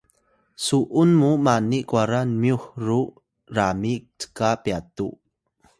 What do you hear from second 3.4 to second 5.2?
rami cka pyatu